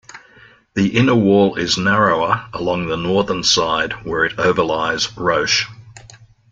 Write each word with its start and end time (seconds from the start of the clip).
The 0.73 0.97
inner 0.97 1.13
wall 1.13 1.53
is 1.57 1.77
narrower 1.77 2.49
along 2.53 2.87
the 2.87 2.97
northern 2.97 3.43
side 3.43 3.93
where 4.03 4.25
it 4.25 4.39
overlies 4.39 5.15
Roche. 5.15 5.67